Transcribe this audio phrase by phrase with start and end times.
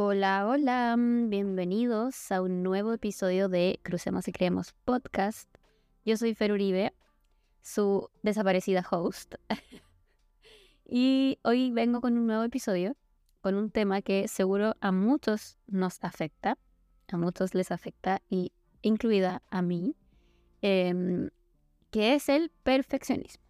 [0.00, 5.52] Hola, hola, bienvenidos a un nuevo episodio de Crucemos y Creemos Podcast.
[6.04, 6.94] Yo soy Fer Uribe,
[7.62, 9.34] su desaparecida host.
[10.86, 12.94] y hoy vengo con un nuevo episodio,
[13.40, 16.58] con un tema que seguro a muchos nos afecta,
[17.08, 18.52] a muchos les afecta, y
[18.82, 19.96] incluida a mí,
[20.62, 21.30] em,
[21.90, 23.42] que es el perfeccionismo.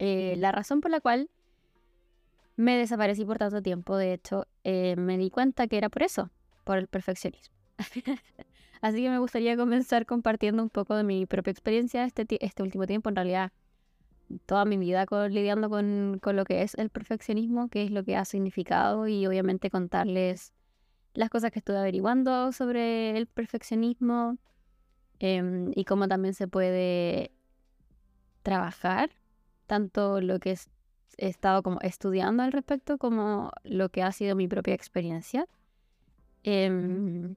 [0.00, 1.30] Eh, la razón por la cual
[2.56, 6.30] me desaparecí por tanto tiempo, de hecho, eh, me di cuenta que era por eso,
[6.64, 7.54] por el perfeccionismo.
[8.80, 12.86] Así que me gustaría comenzar compartiendo un poco de mi propia experiencia este, este último
[12.86, 13.52] tiempo, en realidad
[14.46, 18.24] toda mi vida lidiando con, lo que es el perfeccionismo, qué es lo que ha
[18.24, 20.52] significado y obviamente contarles
[21.14, 24.36] las cosas que estuve averiguando sobre el perfeccionismo
[25.18, 27.30] em, y cómo también se puede
[28.42, 29.10] trabajar
[29.66, 30.68] tanto lo que es
[31.18, 35.46] he estado como estudiando al respecto como lo que ha sido mi propia experiencia.
[36.42, 37.34] Em,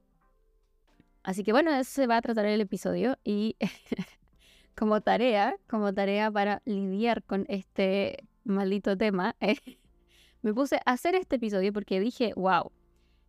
[1.24, 3.56] así que bueno, eso se va a tratar el episodio y
[4.76, 9.36] como tarea, como tarea para lidiar con este maldito tema,
[10.42, 12.72] me puse a hacer este episodio porque dije, wow,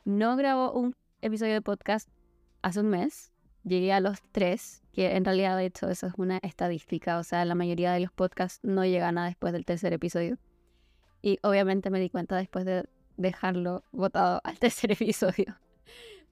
[0.05, 2.09] no grabo un episodio de podcast
[2.63, 3.33] hace un mes,
[3.65, 7.45] llegué a los tres, que en realidad de hecho eso es una estadística, o sea,
[7.45, 10.39] la mayoría de los podcasts no llegan a después del tercer episodio.
[11.23, 15.59] Y obviamente me di cuenta después de dejarlo votado al tercer episodio.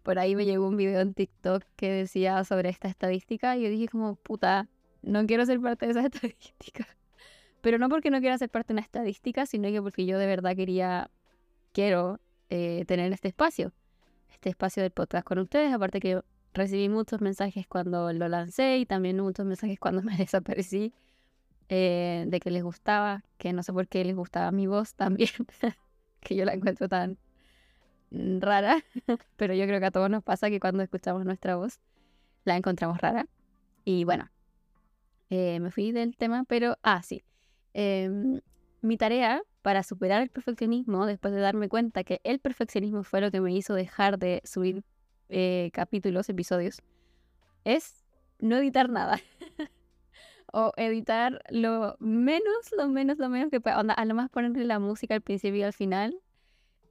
[0.02, 3.68] Por ahí me llegó un video en TikTok que decía sobre esta estadística y yo
[3.68, 4.68] dije como, puta,
[5.02, 6.86] no quiero ser parte de esa estadística.
[7.60, 10.26] Pero no porque no quiera ser parte de una estadística, sino que porque yo de
[10.26, 11.10] verdad quería,
[11.72, 13.72] quiero eh, tener este espacio,
[14.30, 15.72] este espacio del podcast con ustedes.
[15.72, 16.22] Aparte que
[16.54, 20.92] recibí muchos mensajes cuando lo lancé y también muchos mensajes cuando me desaparecí
[21.68, 25.30] eh, de que les gustaba, que no sé por qué les gustaba mi voz también,
[26.20, 27.18] que yo la encuentro tan
[28.10, 28.82] rara,
[29.36, 31.78] pero yo creo que a todos nos pasa que cuando escuchamos nuestra voz
[32.44, 33.26] la encontramos rara.
[33.84, 34.30] Y bueno,
[35.30, 37.22] eh, me fui del tema, pero, ah, sí.
[37.74, 38.40] Em,
[38.80, 43.30] mi tarea para superar el perfeccionismo, después de darme cuenta que el perfeccionismo fue lo
[43.30, 44.84] que me hizo dejar de subir
[45.28, 46.82] eh, capítulos, episodios,
[47.64, 48.04] es
[48.38, 49.20] no editar nada.
[50.52, 53.78] o editar lo menos, lo menos, lo menos que pueda.
[53.78, 56.18] a lo más ponerle la música al principio y al final.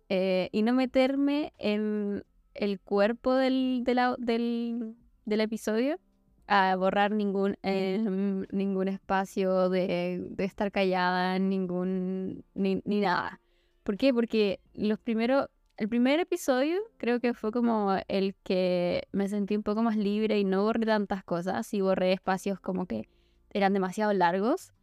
[0.09, 5.99] Eh, y no meterme en el cuerpo del, del, del, episodio
[6.47, 13.41] a borrar ningún, em, ningún espacio de, de, estar callada, ningún, ni, ni, nada.
[13.83, 14.13] ¿Por qué?
[14.13, 19.63] Porque los primeros, el primer episodio creo que fue como el que me sentí un
[19.63, 23.07] poco más libre y no borré tantas cosas y borré espacios como que
[23.51, 24.73] eran demasiado largos,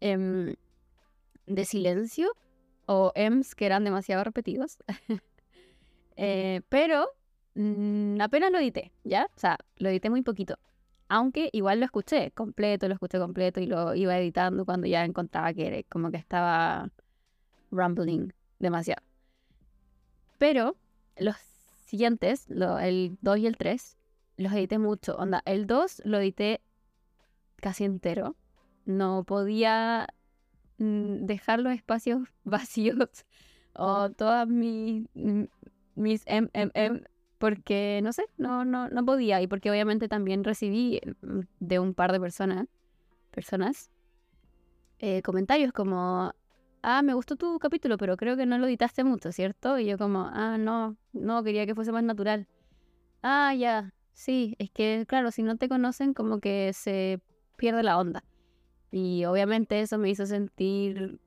[0.00, 0.54] em,
[1.46, 2.32] de silencio,
[2.86, 4.78] o ems que eran demasiado repetidos.
[6.20, 7.06] Eh, pero
[7.54, 9.26] mm, apenas lo edité, ¿ya?
[9.36, 10.58] O sea, lo edité muy poquito.
[11.08, 15.54] Aunque igual lo escuché completo, lo escuché completo y lo iba editando cuando ya encontraba
[15.54, 16.90] que como que estaba
[17.70, 19.07] rumbling demasiado.
[20.38, 20.76] Pero
[21.16, 21.36] los
[21.86, 23.96] siguientes, el 2 y el 3,
[24.36, 25.16] los edité mucho.
[25.16, 26.60] Onda, el 2 lo edité
[27.56, 28.36] casi entero.
[28.84, 30.08] No podía
[30.78, 33.26] mm, dejar los espacios vacíos
[33.74, 35.44] o todas mis, mm,
[35.94, 37.02] mis MMM
[37.38, 41.94] porque no sé, no, no, no podía y porque obviamente también recibí mm, de un
[41.94, 42.66] par de personas,
[43.30, 43.90] personas
[44.98, 46.34] eh, comentarios como,
[46.82, 49.78] ah, me gustó tu capítulo, pero creo que no lo editaste mucho, ¿cierto?
[49.78, 52.46] Y yo como, ah, no, no, quería que fuese más natural.
[53.22, 57.20] Ah, ya, sí, es que claro, si no te conocen como que se
[57.56, 58.24] pierde la onda.
[58.90, 61.20] Y obviamente eso me hizo sentir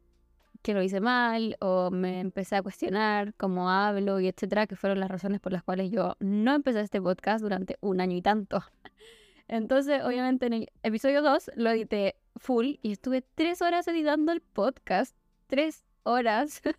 [0.62, 5.00] que lo hice mal o me empecé a cuestionar cómo hablo y etcétera, que fueron
[5.00, 8.64] las razones por las cuales yo no empecé este podcast durante un año y tanto.
[9.48, 14.42] Entonces, obviamente en el episodio 2 lo edité full y estuve tres horas editando el
[14.42, 15.16] podcast.
[15.52, 16.62] Tres horas.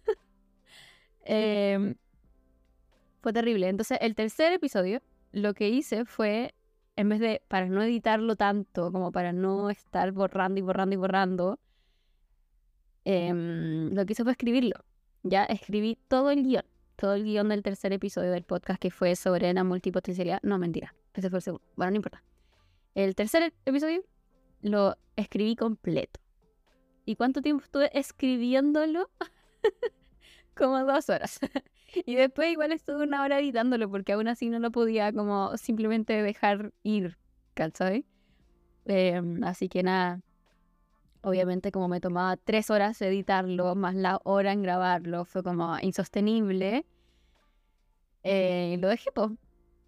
[1.25, 1.95] Em,
[3.21, 3.69] fue terrible.
[3.69, 6.55] Entonces, el tercer episodio lo que hice fue
[6.97, 10.97] en vez de, para no editarlo tanto, como para no estar borrando y borrando y
[10.97, 11.61] borrando,
[13.05, 14.85] em, lo que hice fue escribirlo.
[15.23, 16.65] Ya escribí todo el guion,
[16.97, 20.41] todo el guion del tercer episodio del podcast que fue sobre la multipotencialidad.
[20.43, 21.65] No, mentira, ese fue el segundo.
[21.77, 22.25] Bueno, no importa.
[22.95, 24.03] El tercer episodio
[24.63, 26.22] lo escribí completo.
[27.04, 29.10] ¿Y cuánto tiempo estuve escribiéndolo?
[30.54, 31.40] como dos horas.
[32.06, 36.22] y después igual estuve una hora editándolo porque aún así no lo podía como simplemente
[36.22, 37.19] dejar ir,
[37.54, 38.04] ¿cachai?
[38.84, 40.20] Em, así que nada,
[41.22, 46.84] obviamente como me tomaba tres horas editarlo, más la hora en grabarlo, fue como insostenible.
[48.25, 49.32] Eh, lo dejé, po.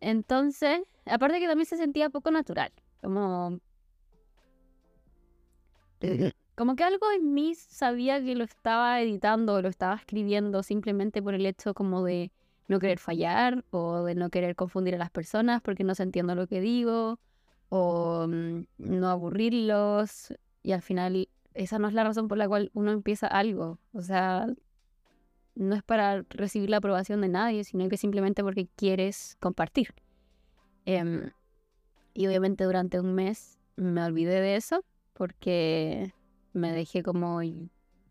[0.01, 2.73] Entonces, aparte que también se sentía poco natural.
[3.01, 3.61] Como.
[6.55, 11.35] Como que algo en mí sabía que lo estaba editando lo estaba escribiendo simplemente por
[11.35, 12.31] el hecho como de
[12.69, 16.35] no querer fallar o de no querer confundir a las personas porque no se entiende
[16.35, 17.19] lo que digo
[17.69, 22.71] o mm, no aburrirlos y al final esa no es la razón por la cual
[22.75, 23.79] uno empieza algo.
[23.93, 24.47] O sea,
[25.55, 29.95] no es para recibir la aprobación de nadie, sino que simplemente porque quieres compartir.
[30.85, 31.31] Em,
[32.13, 34.85] y obviamente durante un mes me olvidé de eso
[35.15, 36.13] porque
[36.55, 37.41] me dejé como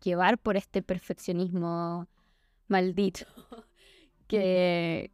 [0.02, 2.06] llevar por este perfeccionismo
[2.68, 3.26] maldito
[4.28, 5.10] que,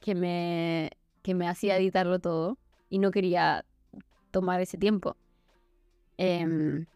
[0.00, 0.90] que, me,
[1.22, 2.58] que me hacía editarlo todo
[2.88, 3.64] y no quería
[4.30, 5.16] tomar ese tiempo.
[6.16, 6.86] Em,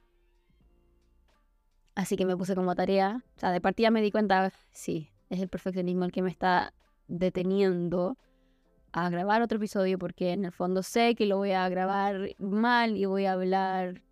[1.94, 5.40] así que me puse como tarea, o sea, de partida me di cuenta, sí, es
[5.40, 6.72] el perfeccionismo el que me está
[7.08, 8.16] deteniendo
[8.92, 12.96] a grabar otro episodio porque en el fondo sé que lo voy a grabar mal
[12.96, 14.02] y voy a hablar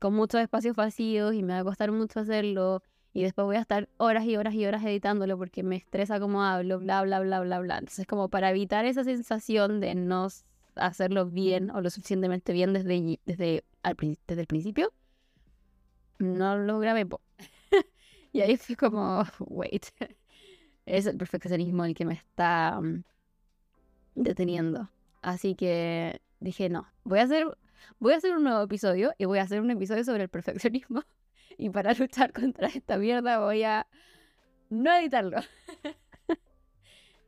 [0.00, 2.82] con muchos espacios vacíos y me va a costar mucho hacerlo
[3.12, 6.42] y después voy a estar horas y horas y horas editándolo porque me estresa como
[6.42, 7.78] hablo, bla, bla, bla, bla, bla.
[7.78, 10.28] Entonces como para evitar esa sensación de no
[10.76, 13.64] hacerlo bien o lo suficientemente bien desde, desde,
[14.26, 14.92] desde el principio,
[16.18, 17.06] no lo grabé.
[18.32, 19.86] y ahí fui como, wait,
[20.86, 23.02] es el perfeccionismo el que me está mm,
[24.14, 24.88] deteniendo.
[25.20, 27.46] Así que dije, no, voy a hacer
[27.98, 31.02] voy a hacer un nuevo episodio y voy a hacer un episodio sobre el perfeccionismo.
[31.58, 33.86] Y para luchar contra esta mierda voy a
[34.70, 35.40] no editarlo.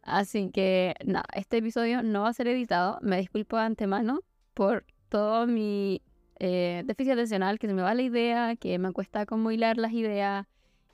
[0.02, 2.98] Así que, nada, este episodio no va a ser editado.
[3.02, 4.20] Me disculpo de antemano
[4.54, 6.00] por todo mi
[6.38, 9.92] eh, déficit atencional, que se me va la idea, que me cuesta como hilar las
[9.92, 10.46] ideas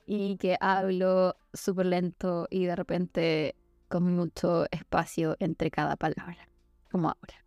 [0.05, 3.55] y que hablo súper lento y de repente
[3.87, 6.49] con mucho espacio entre cada palabra,
[6.91, 7.45] como ahora.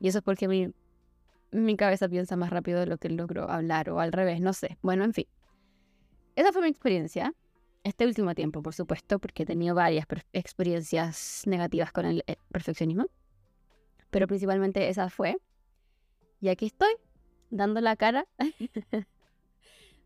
[0.00, 0.72] Y eso es porque mi
[1.56, 4.78] mi cabeza piensa más rápido de lo que logro hablar o al revés, no sé.
[4.82, 5.26] Bueno, en fin.
[6.34, 7.32] Esa fue mi experiencia.
[7.82, 13.06] Este último tiempo, por supuesto, porque he tenido varias experiencias negativas con el eh, perfeccionismo.
[14.10, 15.36] Pero principalmente esa fue.
[16.40, 16.92] Y aquí estoy,
[17.50, 18.26] dando la cara.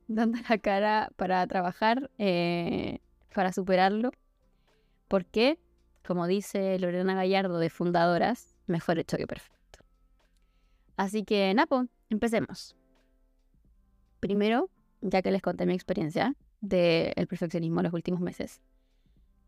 [0.09, 2.99] dando la cara para trabajar, eh,
[3.35, 4.13] para superarlo.
[5.09, 5.59] Porque,
[6.07, 9.60] como dice Lorena Gallardo de Fundadoras, mejor hecho que perfecto.
[11.01, 12.77] Así que, Napo, empecemos.
[14.21, 14.69] Primero,
[15.01, 18.61] ya que les conté mi experiencia del perfeccionismo en los últimos meses.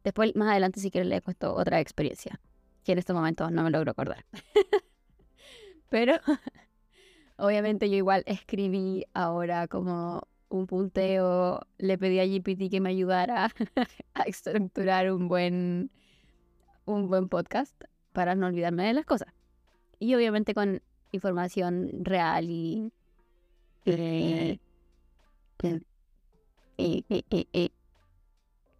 [0.02, 2.40] Después, más adelante, si quieren, les he otra experiencia,
[2.84, 4.24] que en este momento no me logro acordar.
[5.90, 6.14] Pero,
[7.36, 13.50] obviamente, yo igual escribí ahora como un punteo, le pedí a GPT que me ayudara
[14.14, 15.90] a estructurar un buen,
[16.86, 17.78] un buen podcast
[18.14, 19.34] para no olvidarme de las cosas.
[19.98, 20.80] Y obviamente con
[21.12, 22.92] información real y,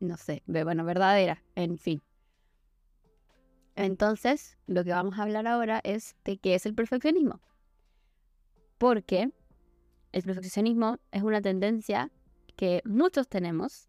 [0.01, 2.03] no sé, bueno, verdadera, en fin.
[3.75, 7.41] Entonces, lo que vamos a hablar ahora es de qué es el perfeccionismo.
[8.79, 9.31] Porque
[10.13, 12.11] el perfeccionismo es una tendencia
[12.57, 13.89] que muchos tenemos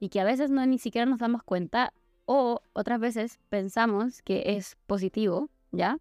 [0.00, 1.92] y que a veces no ni siquiera nos damos cuenta
[2.24, 5.98] o otras veces pensamos que es positivo, ¿ya?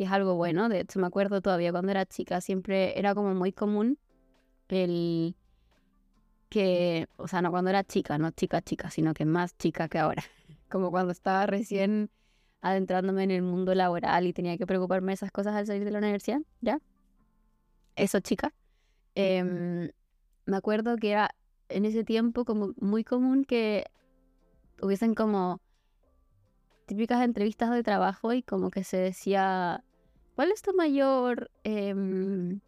[0.00, 0.70] Que es algo bueno.
[0.70, 3.98] De hecho, me acuerdo todavía cuando era chica, siempre era como muy común
[4.68, 5.36] el
[6.48, 9.98] que, o sea, no cuando era chica, no chica chica, sino que más chica que
[9.98, 10.22] ahora.
[10.70, 12.08] Como cuando estaba recién
[12.62, 15.90] adentrándome en el mundo laboral y tenía que preocuparme de esas cosas al salir de
[15.90, 16.80] la universidad, ¿ya?
[17.94, 18.54] Eso, chica.
[19.14, 19.90] Em,
[20.46, 21.34] me acuerdo que era
[21.68, 23.84] en ese tiempo como muy común que
[24.80, 25.60] hubiesen como
[26.86, 29.84] típicas entrevistas de trabajo y como que se decía,
[30.40, 32.60] ¿cuál es tu mayor em,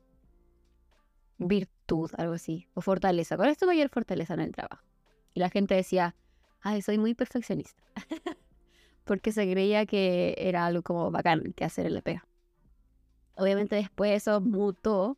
[1.38, 3.38] virtud, algo así, o fortaleza?
[3.38, 4.84] ¿Cuál es tu mayor fortaleza en el trabajo?
[5.32, 6.14] Y la gente decía,
[6.60, 7.82] ay, soy muy perfeccionista,
[9.04, 12.26] porque se creía que era algo como bacán que hacer el pega.
[13.38, 15.16] Obviamente después eso mutó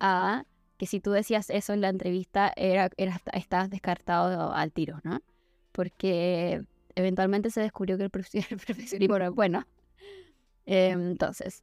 [0.00, 0.44] a
[0.78, 5.22] que si tú decías eso en la entrevista, era, era, estabas descartado al tiro, ¿no?
[5.70, 6.64] Porque
[6.96, 9.68] eventualmente se descubrió que el perfeccionismo era bueno.
[10.66, 11.62] Em, entonces,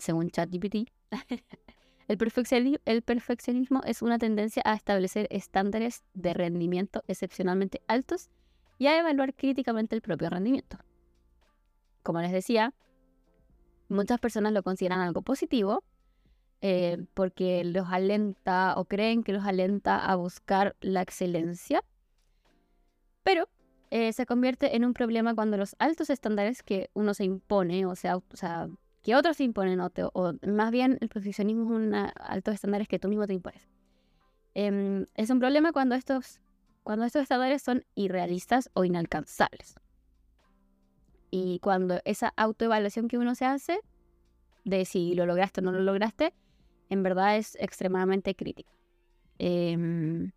[0.00, 0.90] según ChatGPT,
[2.08, 8.30] el, el perfeccionismo es una tendencia a establecer estándares de rendimiento excepcionalmente altos
[8.78, 10.78] y a evaluar críticamente el propio rendimiento.
[12.02, 12.74] Como les decía,
[13.88, 15.84] muchas personas lo consideran algo positivo
[16.62, 21.82] eh, porque los alenta o creen que los alenta a buscar la excelencia,
[23.22, 23.48] pero
[23.90, 27.94] eh, se convierte en un problema cuando los altos estándares que uno se impone, o
[27.96, 28.68] sea, o sea
[29.02, 32.98] que otros se imponen, o, o más bien el perfeccionismo es un altos estándares que
[32.98, 33.68] tú mismo te impones.
[34.54, 36.40] Em, es un problema cuando estos,
[36.82, 39.74] cuando estos estándares son irrealistas o inalcanzables.
[41.30, 43.80] Y cuando esa autoevaluación que uno se hace
[44.64, 46.34] de si lo lograste o no lo lograste,
[46.88, 48.70] en verdad es extremadamente crítica.
[49.38, 50.32] Em,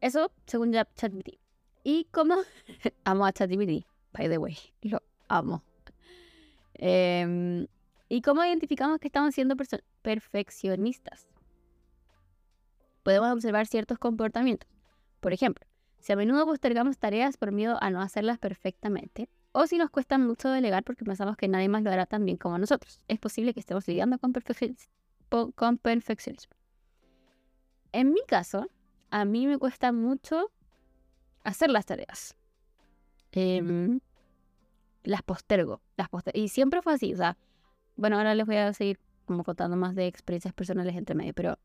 [0.00, 1.38] eso según ChatGPT.
[1.82, 2.36] Y como
[3.04, 5.62] amo a ChatGPT, by the way, lo amo.
[6.78, 7.66] Em,
[8.08, 9.56] y cómo identificamos que estamos siendo
[10.02, 11.26] perfeccionistas.
[13.02, 14.68] Podemos observar ciertos comportamientos.
[15.20, 15.66] Por ejemplo,
[15.98, 20.18] si a menudo postergamos tareas por miedo a no hacerlas perfectamente, o si nos cuesta
[20.18, 23.00] mucho delegar porque pensamos que nadie más lo hará tan bien como nosotros.
[23.08, 24.32] Es posible que estemos lidiando con,
[25.52, 26.54] con perfeccionismo.
[27.92, 28.68] En mi caso,
[29.10, 30.50] a mí me cuesta mucho
[31.42, 32.36] hacer las tareas.
[33.32, 34.00] Em,
[35.06, 37.36] las postergo, las Y siempre fue así, o sea,
[37.96, 41.58] bueno, ahora les voy a seguir como contando más de experiencias personales entre medio, pero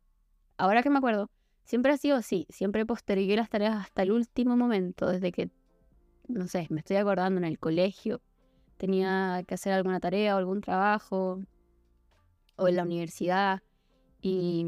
[0.58, 1.30] ahora que me acuerdo,
[1.64, 5.50] siempre ha sido así, siempre postergué las tareas hasta el último momento, desde que,
[6.28, 8.22] no sé, me estoy acordando en el colegio,
[8.78, 11.42] tenía que hacer alguna tarea o algún trabajo,
[12.56, 13.62] o en la universidad,
[14.22, 14.68] y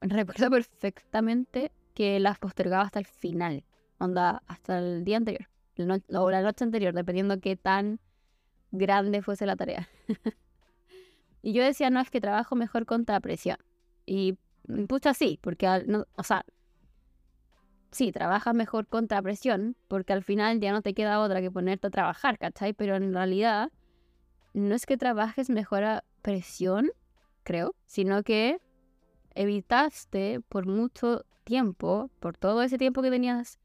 [0.00, 3.64] recuerdo perfectamente que las postergaba hasta el final,
[3.98, 5.48] onda, hasta el día anterior,
[5.78, 8.00] o la noche anterior, dependiendo qué tan
[8.70, 9.88] grande fuese la tarea.
[11.42, 13.56] y yo decía, no, es que trabajo mejor contra presión.
[14.06, 14.38] Y
[14.88, 16.44] pucha, sí, porque, no, o sea,
[17.90, 21.86] sí, trabajas mejor contra presión, porque al final ya no te queda otra que ponerte
[21.86, 22.72] a trabajar, ¿cachai?
[22.72, 23.70] Pero en realidad,
[24.54, 26.90] no es que trabajes mejor a presión,
[27.42, 28.58] creo, sino que
[29.34, 33.58] evitaste por mucho tiempo, por todo ese tiempo que tenías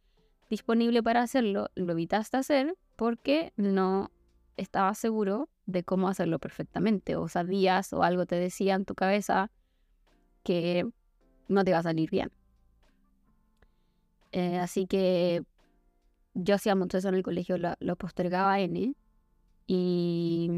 [0.49, 4.11] disponible para hacerlo, lo evitaste hacer porque no
[4.57, 9.51] estabas seguro de cómo hacerlo perfectamente o sabías o algo te decía en tu cabeza
[10.43, 10.89] que
[11.47, 12.31] no te iba a salir bien.
[14.31, 15.43] Eh, así que
[16.33, 18.93] yo hacía mucho eso en el colegio, lo, postergaba N
[19.65, 20.51] y,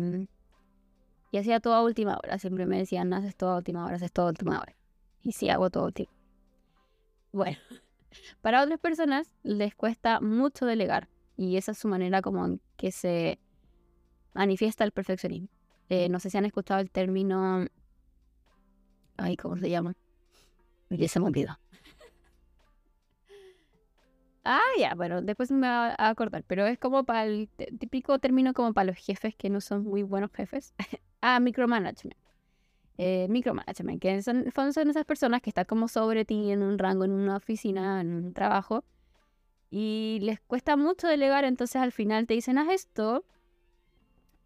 [1.32, 2.38] y hacía todo a última hora.
[2.38, 4.76] Siempre me decían, haces todo última hora, haces todo a última hora.
[5.24, 6.10] Y sí, hago todo a última
[7.32, 7.58] Bueno,
[8.42, 12.92] para otras personas les cuesta mucho delegar y esa es su manera como en que
[12.92, 13.40] se
[14.34, 15.50] manifiesta el perfeccionismo.
[15.90, 17.66] Eh, no sé si han escuchado el término...
[19.18, 19.96] Ay, ¿cómo se llama?
[20.90, 21.60] Ya se me olvidó.
[24.46, 27.50] Ah, ya, bueno, después me va a acordar, pero es como para el
[27.80, 30.74] típico término como para los jefes que no son muy buenos jefes.
[31.22, 32.18] ah, micromanagement
[33.02, 37.06] eh, micromanagement, que son, son esas personas que están como sobre ti en un rango,
[37.06, 38.84] en una oficina, en un trabajo,
[39.72, 43.24] y les cuesta mucho delegar, entonces al final te dicen, haz esto,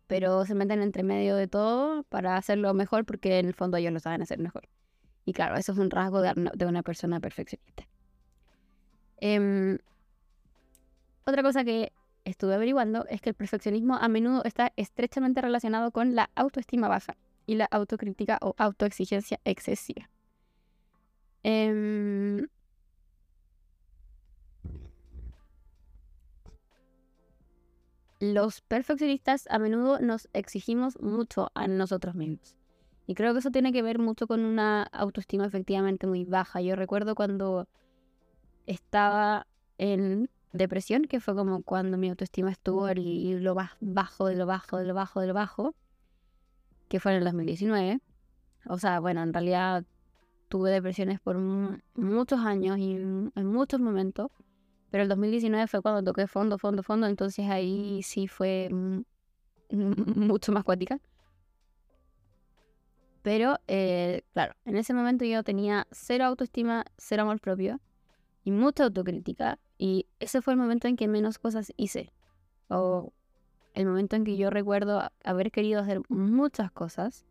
[0.05, 3.91] pero se meten entre medio de todo para hacerlo mejor porque en el fondo ellos
[3.91, 4.69] lo saben hacer mejor.
[5.25, 7.87] Y claro, eso es un rasgo de, una persona perfeccionista.
[9.17, 9.79] Em,
[11.25, 11.91] otra cosa que
[12.23, 17.17] estuve averiguando es que el perfeccionismo a menudo está estrechamente relacionado con la autoestima baja
[17.45, 20.09] y la autocrítica o autoexigencia excesiva.
[21.43, 22.47] Em,
[28.19, 32.55] los perfeccionistas a menudo nos exigimos mucho a nosotros mismos.
[33.05, 36.61] Y creo que eso tiene que ver mucho con una autoestima efectivamente muy baja.
[36.61, 37.67] Yo recuerdo cuando
[38.65, 39.45] estaba
[39.77, 44.45] en depresión, que fue como cuando mi autoestima estuvo en lo más bajo, de lo
[44.45, 45.75] bajo, de lo bajo, de lo bajo
[46.93, 48.01] que fue en el 2019.
[48.67, 49.83] O sea, bueno, en realidad
[50.47, 54.29] tuve depresiones por muchos años y en muchos momentos,
[54.91, 58.69] pero el 2019 fue cuando toqué fondo, fondo, fondo, entonces ahí sí fue
[59.71, 60.99] mucho más cuática.
[63.23, 67.81] Pero, eh, claro, en ese momento yo tenía cero autoestima, cero amor propio
[68.43, 69.57] y mucha autocrítica.
[69.79, 72.13] Y ese fue el momento en que menos cosas hice.
[72.67, 73.11] O
[73.73, 77.25] el momento en que yo recuerdo haber querido hacer muchas cosas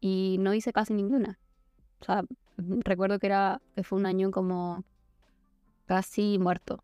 [0.00, 1.38] y no hice casi ninguna.
[2.00, 2.24] O sea,
[2.56, 4.84] recuerdo que era que fue un año como
[5.86, 6.82] casi muerto.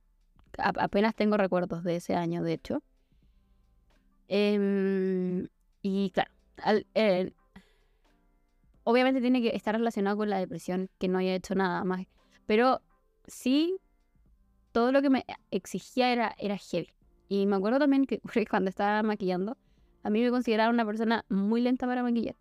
[0.58, 2.82] apenas tengo recuerdos de ese año, de hecho.
[4.28, 5.48] Em,
[5.82, 6.30] y claro,
[6.94, 7.32] eh,
[8.84, 12.06] obviamente tiene que estar relacionado con la depresión, que no haya hecho nada más.
[12.46, 12.80] Pero
[13.26, 13.78] sí,
[14.72, 16.95] todo lo que me exigía era, era heavy.
[17.28, 19.56] Y me acuerdo también que cuando estaba maquillando,
[20.02, 22.36] a mí me consideraron una persona muy lenta para maquillar.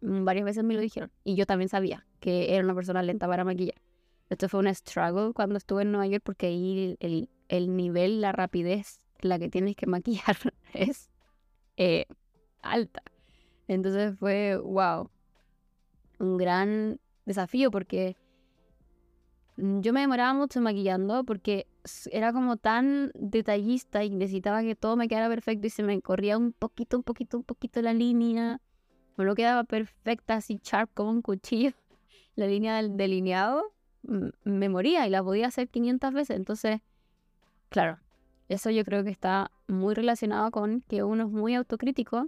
[0.00, 1.10] Mm, varias veces me lo dijeron.
[1.24, 3.80] Y yo también sabía que era una persona lenta para maquillar.
[4.30, 8.32] Esto fue un struggle cuando estuve en Nueva York porque ahí el, el nivel, la
[8.32, 10.36] rapidez, la que tienes que maquillar
[10.74, 11.10] es
[11.76, 12.06] eh,
[12.62, 13.02] alta.
[13.68, 15.10] Entonces fue, wow,
[16.18, 18.16] un gran desafío porque
[19.56, 21.66] yo me demoraba mucho maquillando porque
[22.10, 26.38] era como tan detallista y necesitaba que todo me quedara perfecto y se me corría
[26.38, 28.60] un poquito, un poquito, un poquito la línea.
[29.16, 31.72] No quedaba perfecta, así sharp como un cuchillo.
[32.34, 33.62] La línea del delineado
[34.02, 36.36] me moría y la podía hacer 500 veces.
[36.36, 36.80] Entonces,
[37.68, 37.98] claro,
[38.48, 42.26] eso yo creo que está muy relacionado con que uno es muy autocrítico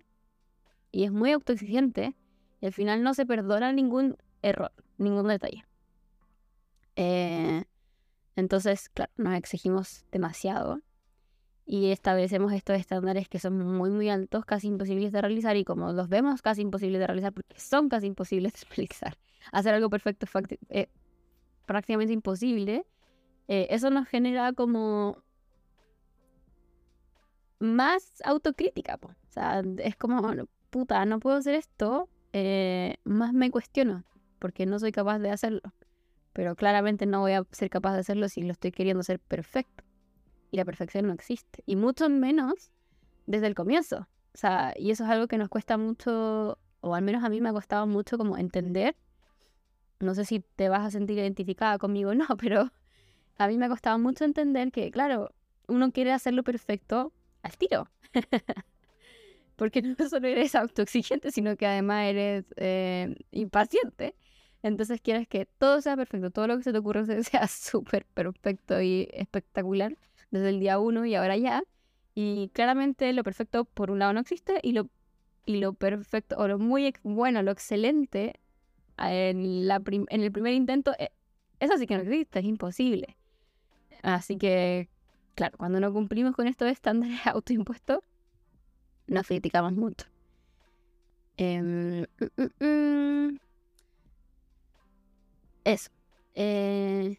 [0.92, 2.14] y es muy autoexigente
[2.61, 5.64] y al final no se perdona ningún error, ningún detalle.
[6.96, 7.64] Eh,
[8.37, 10.81] entonces, claro, nos exigimos demasiado
[11.67, 15.93] y establecemos estos estándares que son muy, muy altos, casi imposibles de realizar y como
[15.93, 19.17] los vemos casi imposibles de realizar porque son casi imposibles de realizar,
[19.53, 20.33] hacer algo perfecto es
[20.71, 20.88] eh,
[21.67, 22.85] prácticamente imposible,
[23.49, 25.23] eh, eso nos genera como
[27.59, 28.99] más autocrítica.
[29.03, 30.23] O sea, es como,
[30.71, 32.09] puta, no puedo hacer esto,
[33.05, 34.05] más me cuestiono
[34.38, 35.62] porque no soy capaz de hacerlo
[36.35, 39.85] pero claramente no voy a ser capaz de hacerlo si lo estoy queriendo hacer perfecto.
[40.50, 42.71] Y la perfección no existe, y mucho menos
[43.26, 44.09] desde el comienzo.
[44.35, 47.41] O sea, y eso es algo que nos cuesta mucho, o al menos a mí
[47.41, 48.97] me ha costado mucho como entender.
[50.00, 52.73] No sé si te vas a sentir identificada conmigo o no, pero
[53.38, 55.33] a mí me ha costado mucho entender que, claro,
[55.69, 57.12] uno quiere hacerlo perfecto
[57.43, 57.88] al tiro.
[59.57, 64.17] Porque no solo eres autoexigente, sino que además eres eh, impaciente.
[64.64, 68.80] Entonces quieres que todo sea perfecto, todo lo que se te ocurra sea súper perfecto
[68.80, 69.99] y espectacular
[70.30, 71.62] desde el día uno y ahora ya.
[72.14, 74.88] Y claramente lo perfecto por un lado no existe y lo,
[75.44, 78.40] y lo perfecto o lo muy bueno, lo excelente
[78.97, 81.11] en, la en el primer intento, eh,
[81.61, 83.18] eso sí que no existe, es imposible.
[84.02, 84.88] Así que,
[85.35, 87.98] claro, cuando no cumplimos con estos estándares autoimpuestos,
[89.09, 90.07] nos criticamos mucho.
[91.37, 92.07] Em, mm,
[92.38, 93.43] mm, mm.
[95.64, 95.90] Eso.
[96.35, 97.18] Eh,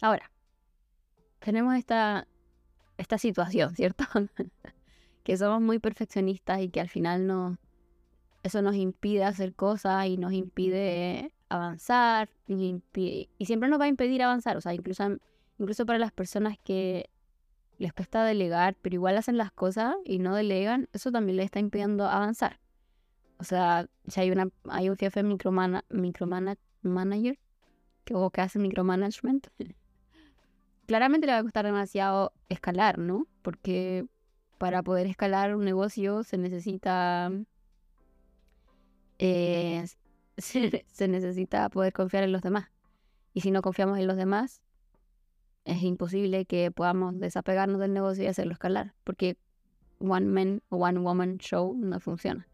[0.00, 0.30] ahora,
[1.40, 2.26] tenemos esta,
[2.98, 4.04] esta situación, ¿cierto?
[5.24, 7.58] que somos muy perfeccionistas y que al final no,
[8.42, 13.88] eso nos impide hacer cosas y nos impide avanzar y, y siempre nos va a
[13.88, 14.56] impedir avanzar.
[14.56, 15.04] O sea, incluso,
[15.58, 17.10] incluso para las personas que
[17.78, 21.60] les cuesta delegar, pero igual hacen las cosas y no delegan, eso también les está
[21.60, 22.60] impidiendo avanzar.
[23.38, 27.38] O sea, si hay, una, hay un jefe micromana, micromana, manager
[28.04, 29.48] que, o que hace micromanagement,
[30.86, 33.26] claramente le va a costar demasiado escalar, ¿no?
[33.42, 34.06] Porque
[34.58, 37.30] para poder escalar un negocio se necesita
[39.18, 39.84] eh,
[40.38, 42.70] se, necesita poder confiar en los demás.
[43.34, 44.62] Y si no confiamos en los demás,
[45.64, 49.36] es imposible que podamos desapegarnos del negocio y hacerlo escalar, porque
[49.98, 52.48] one man o one woman show no funciona.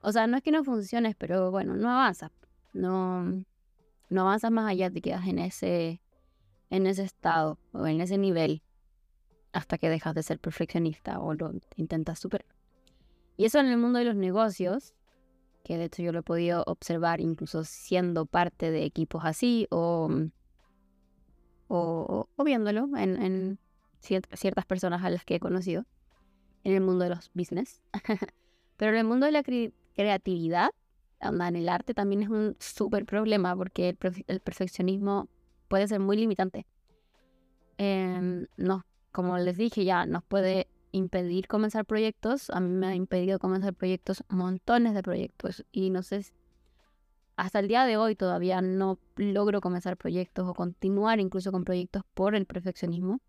[0.00, 2.32] O sea, no es que no funcione, pero bueno, no avanza
[2.74, 3.44] no,
[4.10, 6.02] no avanzas más allá, te quedas en ese,
[6.70, 8.62] en ese estado o en ese nivel
[9.52, 12.46] hasta que dejas de ser perfeccionista o lo intentas superar.
[13.36, 14.94] Y eso en el mundo de los negocios,
[15.64, 20.10] que de hecho yo lo he podido observar incluso siendo parte de equipos así o,
[21.68, 23.58] o, viéndolo en,
[24.00, 25.86] ciertas personas a las que he conocido
[26.62, 27.80] en el mundo de los business.
[28.76, 29.42] Pero en el mundo de la
[29.94, 30.70] creatividad,
[31.28, 35.28] en el arte también es un súper problema porque el, perfeccionismo
[35.68, 36.66] puede ser muy limitante.
[37.78, 38.46] Em,
[39.12, 42.50] como les dije ya, nos puede impedir comenzar proyectos.
[42.50, 45.64] A mí me ha impedido comenzar proyectos, montones de proyectos.
[45.72, 46.24] Y no sé,
[47.36, 52.02] hasta el día de hoy todavía no logro comenzar proyectos o continuar incluso con proyectos
[52.14, 53.20] por el perfeccionismo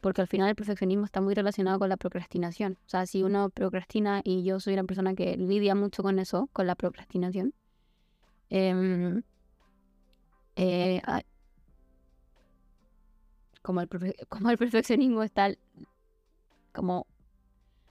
[0.00, 2.78] porque al final el perfeccionismo está muy relacionado con la procrastinación.
[2.86, 6.48] O sea, si uno procrastina y yo soy una persona que lidia mucho con eso,
[6.52, 7.54] con la procrastinación,
[8.48, 9.22] em,
[10.56, 11.00] eh,
[13.62, 13.88] como, el
[14.28, 15.50] como el perfeccionismo está
[16.72, 17.06] como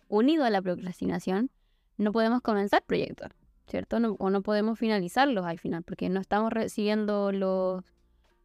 [0.07, 1.51] unido a la procrastinación,
[1.97, 3.29] no podemos comenzar proyectos,
[3.67, 3.97] ¿cierto?
[3.97, 7.83] o no podemos finalizarlos al final, porque no estamos recibiendo los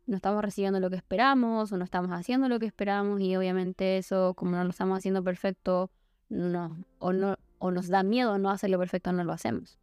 [0.07, 3.99] no estamos recibiendo lo que esperamos o no estamos haciendo lo que esperamos y obviamente
[3.99, 5.91] eso, como no lo estamos haciendo perfecto,
[6.29, 9.79] no, o, no, o nos da miedo no hacerlo perfecto, no lo hacemos.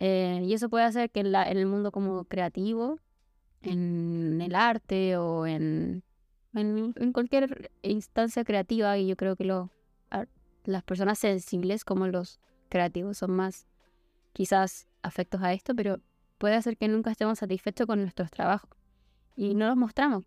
[0.00, 2.98] Eh, y eso puede hacer que en, el mundo como creativo,
[3.62, 6.02] en el arte o en,
[6.54, 9.70] en, cualquier instancia creativa, y yo creo que lo,
[10.64, 13.66] las personas sensibles como los creativos son más
[14.32, 16.00] quizás afectos a esto, pero
[16.38, 18.81] puede hacer que nunca estemos satisfechos con nuestros trabajos
[19.36, 20.24] y no los mostramos.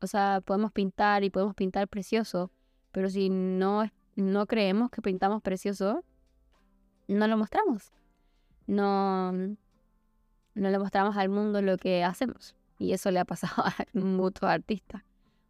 [0.00, 2.50] O sea, podemos pintar y podemos pintar precioso,
[2.92, 6.04] pero si no, no creemos que pintamos precioso,
[7.08, 7.92] no lo mostramos.
[8.66, 9.56] No, no
[10.54, 12.56] le mostramos al mundo lo que hacemos.
[12.78, 15.02] Y eso le ha pasado a muchos artistas.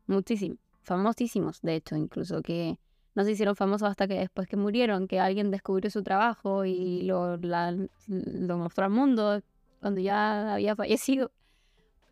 [0.07, 0.59] Muchísimos.
[0.83, 2.79] Famosísimos, de hecho, incluso, que
[3.17, 7.03] no se hicieron famosos hasta que después que murieron, que alguien descubrió su trabajo y
[7.03, 9.41] lo, lo mostró al mundo
[9.81, 11.33] cuando ya había fallecido.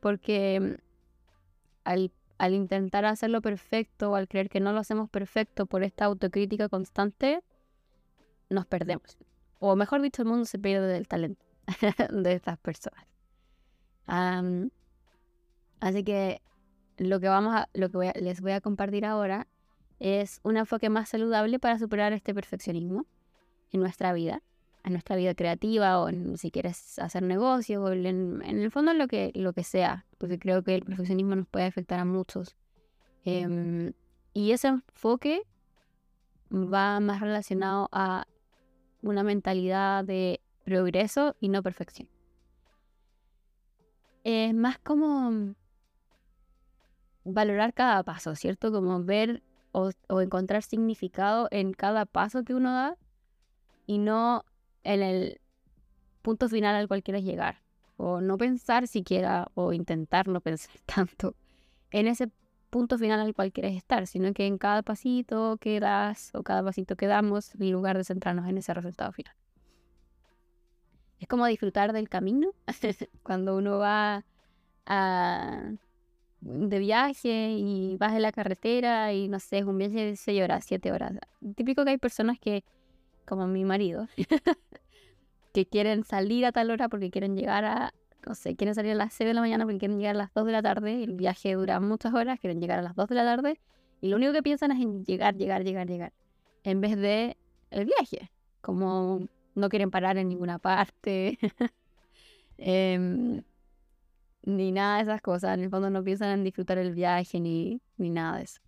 [0.05, 0.77] Porque
[1.85, 2.13] al,
[2.53, 7.41] intentar hacerlo perfecto o al creer que no lo hacemos perfecto por esta autocrítica constante,
[8.51, 9.17] nos perdemos.
[9.61, 11.43] O mejor dicho, el mundo se pierde del talento
[12.11, 13.07] de estas personas.
[15.81, 16.43] así que
[16.99, 19.47] lo que vamos a, lo que les voy a compartir ahora
[20.01, 23.07] es un enfoque más saludable para superar este perfeccionismo
[23.73, 24.43] en nuestra vida,
[24.85, 29.33] en nuestra vida creativa o si quieres hacer negocios o en, el fondo lo que,
[29.35, 32.55] lo que sea, porque creo que el perfeccionismo nos puede afectar a muchos.
[33.25, 33.93] Em,
[34.35, 35.43] y ese enfoque
[36.53, 38.27] va más relacionado a
[39.03, 42.09] una mentalidad de progreso y no perfección.
[44.23, 45.55] Es más como
[47.25, 48.71] valorar cada paso, ¿cierto?
[48.73, 49.43] Como ver
[49.73, 52.97] o, encontrar significado en cada paso que uno da
[53.87, 54.45] y no
[54.85, 55.41] en el
[56.23, 57.63] punto final al cual quieres llegar.
[57.97, 61.35] O no pensar siquiera o intentar no pensar tanto
[61.91, 62.31] en ese
[62.71, 66.63] punto final al cual quieres estar, sino que en cada pasito que das o cada
[66.65, 69.35] pasito que damos, en lugar de centrarnos en ese resultado final.
[71.21, 72.51] Es como disfrutar del camino
[73.23, 74.25] cuando uno va
[74.87, 75.71] a,
[76.41, 80.43] de viaje y vas en la carretera y no sé, es un viaje de 6
[80.43, 81.13] horas, 7 horas.
[81.55, 82.65] Típico que hay personas que,
[83.25, 84.09] como mi marido,
[85.53, 87.95] que quieren salir a tal hora porque quieren llegar a,
[88.27, 90.35] no sé, quieren salir a las 6 de la mañana porque quieren llegar a las
[90.35, 93.15] 2 de la tarde, el viaje dura muchas horas, quieren llegar a las 2 de
[93.15, 93.61] la tarde
[94.01, 96.13] y lo único que piensan es en llegar, llegar, llegar, llegar,
[96.63, 97.37] en vez de
[97.71, 101.39] el viaje, como no quieren parar en ninguna parte.
[102.59, 103.43] eh,
[104.47, 105.57] ni nada de esas cosas.
[105.57, 108.61] En el fondo no piensan en disfrutar el viaje ni, ni nada de eso.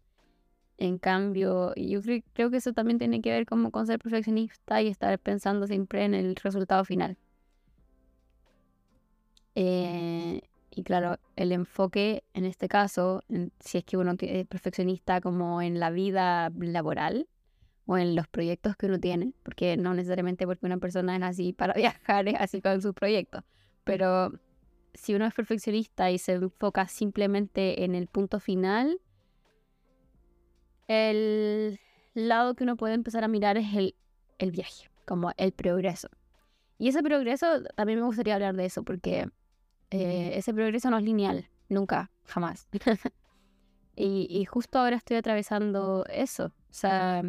[0.79, 2.01] En cambio, yo
[2.35, 6.05] creo, que eso también tiene que ver como con ser perfeccionista y estar pensando siempre
[6.05, 7.17] en el resultado final.
[9.55, 13.23] Eh, y claro, el enfoque en este caso,
[13.61, 17.27] si es que uno es perfeccionista como en la vida laboral
[17.87, 21.53] o en los proyectos que uno tiene, porque no necesariamente porque una persona es así
[21.55, 23.43] para viajar, es así con sus proyectos,
[23.85, 24.33] pero
[24.93, 29.01] si uno es perfeccionista y se enfoca simplemente en el punto final,
[30.89, 31.81] el
[32.15, 33.95] lado que uno puede empezar a mirar es el,
[34.39, 36.09] el viaje, como el progreso.
[36.79, 39.29] Y ese progreso, también me gustaría hablar de eso, porque
[39.91, 42.69] eh, ese progreso no es lineal, nunca, jamás.
[43.97, 46.47] y, y, justo ahora estoy atravesando eso.
[46.47, 47.23] O sea,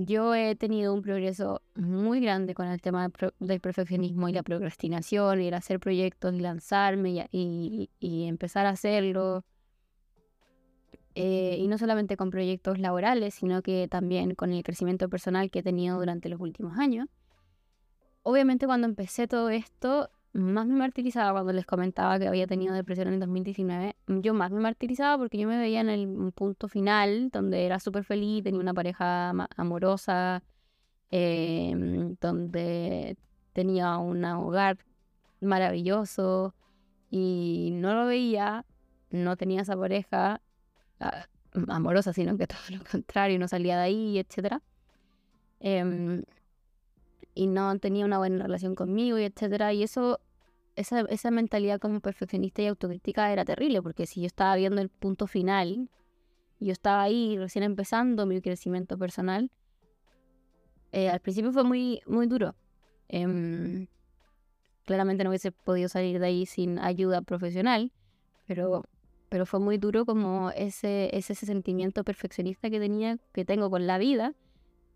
[0.00, 5.40] yo he tenido un progreso muy grande con el tema del perfeccionismo y la procrastinación
[5.40, 9.44] y el hacer proyectos y lanzarme y, empezar a hacerlo.
[11.20, 15.58] Eh, y no solamente con proyectos laborales, sino que también con el crecimiento personal que
[15.58, 17.08] he tenido durante los últimos años.
[18.22, 23.08] Obviamente cuando empecé todo esto, más me martirizaba cuando les comentaba que había tenido depresión
[23.08, 23.96] en 2019.
[24.06, 28.04] Yo más me martirizaba porque yo me veía en el punto final, donde era súper
[28.04, 30.44] feliz, tenía una pareja amorosa,
[31.10, 33.16] em, donde
[33.54, 34.78] tenía un hogar
[35.40, 36.54] maravilloso
[37.10, 38.64] y no lo veía,
[39.10, 40.42] no tenía esa pareja
[41.68, 44.60] amorosa, sino que todo lo contrario, no salía de ahí, etc
[47.38, 49.72] y no tenía una buena relación conmigo y etcétera.
[49.72, 50.18] Y eso,
[50.74, 54.88] esa, esa mentalidad como perfeccionista y autocrítica era terrible, porque si yo estaba viendo el
[54.88, 55.88] punto final,
[56.58, 59.52] yo estaba ahí recién empezando mi crecimiento personal,
[60.90, 62.56] eh, al principio fue muy, muy duro.
[63.08, 63.86] Em,
[64.84, 67.92] claramente no hubiese podido salir de ahí sin ayuda profesional,
[68.48, 68.82] pero,
[69.28, 73.98] pero fue muy duro como ese, ese, sentimiento perfeccionista que tenía, que tengo con la
[73.98, 74.34] vida,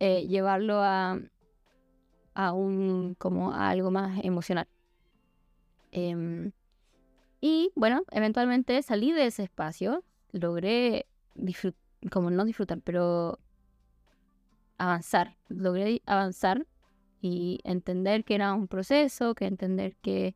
[0.00, 1.20] eh, llevarlo a,
[2.34, 4.66] a un, como algo más emocional.
[5.90, 6.52] Em,
[7.40, 11.06] y bueno, eventualmente salí de ese espacio, logré
[12.10, 13.38] como no disfrutar, pero
[14.78, 16.66] avanzar, logré avanzar
[17.20, 20.34] y entender que era un proceso, que entender que,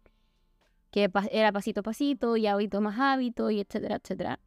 [0.97, 4.41] que era pasito a pasito y hábito más hábito y etcétera, etcétera.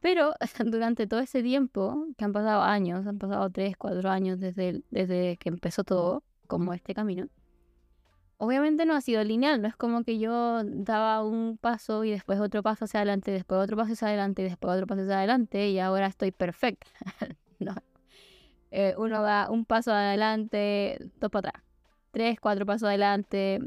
[0.00, 4.82] Pero durante todo ese tiempo, que han pasado años, han pasado tres, cuatro años desde,
[4.90, 7.28] desde que empezó todo, como este camino,
[8.38, 12.40] obviamente no ha sido lineal, no es como que yo daba un paso y después
[12.40, 15.68] otro paso hacia adelante, después otro paso hacia adelante y después otro paso hacia adelante
[15.68, 16.90] y ahora estoy perfecta.
[17.60, 17.76] no.
[18.72, 21.64] Eh, uno da un paso adelante, dos para atrás,
[22.10, 23.60] tres, cuatro pasos adelante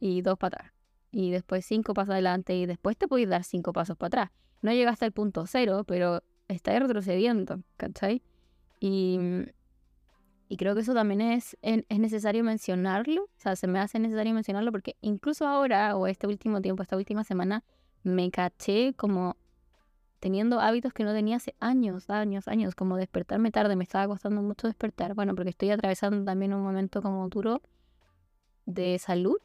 [0.00, 0.81] y dos para atrás.
[1.12, 4.30] Y después cinco pasos adelante y después te puedes dar cinco pasos para atrás.
[4.62, 8.22] No llegaste al punto cero, pero estás retrocediendo, ¿cachai?
[8.80, 9.18] Y
[10.52, 14.34] y creo que eso también es, es, necesario mencionarlo, o sea, se me hace necesario
[14.34, 17.64] mencionarlo porque incluso ahora o este último tiempo, esta última semana,
[18.02, 19.38] me caché como
[20.20, 24.42] teniendo hábitos que no tenía hace años, años, años, como despertarme tarde, me estaba costando
[24.42, 27.62] mucho despertar, bueno, porque estoy atravesando también un momento como duro
[28.66, 29.38] de salud,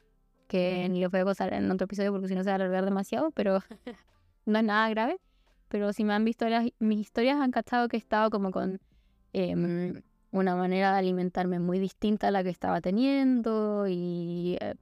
[0.47, 2.55] que ni lo voy a gozar en otro episodio porque si no se va a
[2.55, 3.59] alargar demasiado, pero
[4.45, 5.19] no es nada grave.
[5.67, 8.79] Pero si me han visto las, mis historias han cachado que he estado como con
[9.33, 14.75] em, una manera de alimentarme muy distinta a la que estaba teniendo y eh,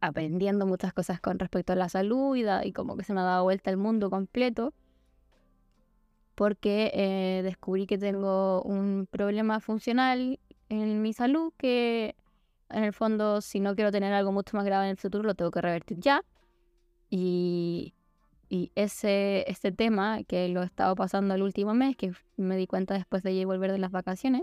[0.00, 3.44] aprendiendo muchas cosas con respecto a la salud y, como que se me ha dado
[3.44, 4.72] vuelta el mundo completo
[6.34, 12.14] porque eh, descubrí que tengo un problema funcional en mi salud que
[12.70, 15.34] en el fondo si no quiero tener algo mucho más grave en el futuro lo
[15.34, 16.24] tengo que revertir ya
[17.08, 17.94] y,
[18.48, 22.66] y ese este tema que lo he estado pasando el último mes que me di
[22.66, 24.42] cuenta después de volver de las vacaciones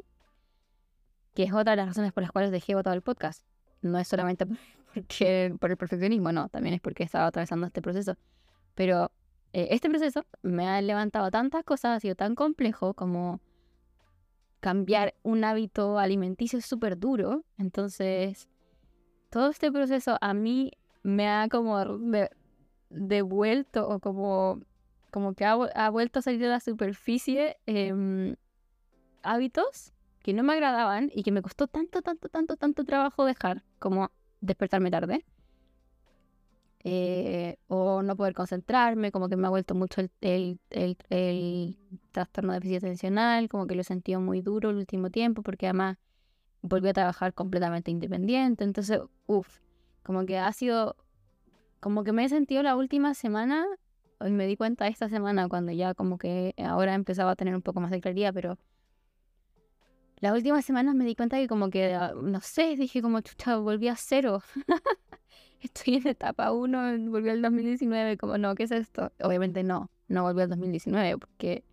[1.33, 3.43] que es otra de las razones por las cuales dejé votado el podcast.
[3.81, 4.45] No es solamente
[4.93, 8.15] porque, por el perfeccionismo, no, también es porque estaba atravesando este proceso.
[8.75, 9.11] Pero
[9.51, 13.39] eh, este proceso me ha levantado tantas cosas, ha sido tan complejo como
[14.63, 17.43] cambiar un hábito alimenticio es súper duro.
[17.57, 18.47] Entonces,
[19.29, 20.71] todo este proceso a mí
[21.03, 21.77] me ha como
[22.89, 24.61] devuelto o como,
[25.11, 28.37] como que ha, vuelto a salir de la superficie em,
[29.21, 33.63] hábitos que no me agradaban y que me costó tanto, tanto, tanto, tanto trabajo dejar,
[33.79, 35.25] como despertarme tarde.
[36.85, 40.11] Eh, o no poder concentrarme, como que me ha vuelto mucho el,
[40.69, 41.77] el, el,
[42.11, 45.67] trastorno de déficit atencional, como que lo he sentido muy duro el último tiempo, porque
[45.67, 45.97] además
[46.61, 48.65] volví a trabajar completamente independiente.
[48.65, 49.59] Entonces, uff,
[50.03, 50.97] como que ha sido,
[51.79, 53.65] como que me he sentido la última semana,
[54.19, 57.61] hoy me di cuenta esta semana cuando ya como que ahora empezaba a tener un
[57.61, 58.57] poco más de claridad, pero
[60.19, 63.57] las últimas semanas me di cuenta que como que, ah, no sé, dije como, chucha,
[63.57, 64.41] volví a cero.
[65.63, 69.11] Estoy en etapa 1, volví al 2019, como, no, ¿qué es esto?
[69.21, 71.63] Obviamente no, no volví al 2019 porque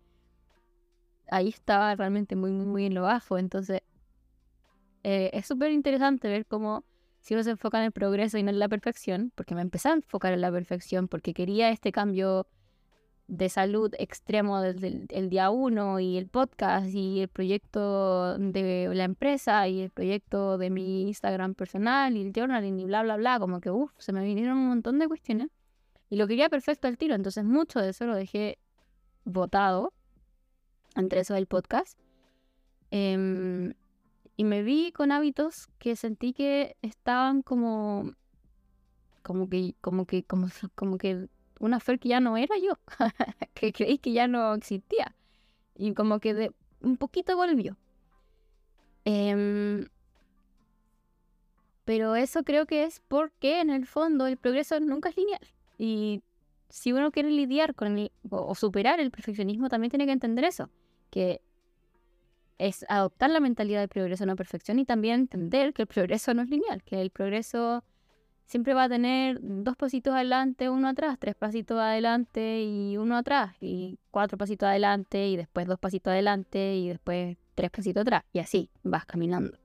[1.29, 3.37] ahí estaba realmente muy, muy, muy en lo bajo.
[3.37, 3.81] Entonces,
[5.03, 6.85] eh, es súper interesante ver cómo
[7.19, 9.89] si uno se enfoca en el progreso y no en la perfección, porque me empecé
[9.89, 12.47] a enfocar en la perfección, porque quería este cambio
[13.31, 19.05] de salud extremo desde el, día uno y el podcast y el proyecto de la
[19.05, 23.39] empresa y el proyecto de mi Instagram personal y el journaling y bla, bla, bla,
[23.39, 25.47] como que, uff, se me vinieron un montón de cuestiones
[26.09, 28.57] y lo quería perfecto al tiro, entonces mucho de eso lo dejé
[29.23, 29.93] votado,
[30.97, 31.97] entre eso el podcast.
[32.91, 33.73] Em,
[34.35, 38.11] y me vi con hábitos que sentí que estaban como
[39.21, 41.29] como que como que como, como que
[41.61, 42.77] una Fer que ya no era yo,
[43.53, 45.15] que creí que ya no existía.
[45.75, 47.77] Y como que un poquito volvió.
[49.05, 49.87] Em,
[51.85, 55.47] pero eso creo que es porque en el fondo el progreso nunca es lineal.
[55.77, 56.23] Y
[56.69, 60.69] si uno quiere lidiar con el, o, superar el perfeccionismo, también tiene que entender eso.
[61.09, 61.41] Que
[62.57, 66.43] es adoptar la mentalidad de progreso, no perfección, y también entender que el progreso no
[66.43, 67.83] es lineal, que el progreso
[68.51, 73.55] siempre va a tener dos pasitos adelante, uno atrás, tres pasitos adelante y uno atrás,
[73.61, 78.39] y cuatro pasitos adelante y después dos pasitos adelante y después tres pasitos atrás, y
[78.39, 79.57] así vas caminando.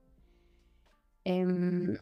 [1.25, 1.97] Em,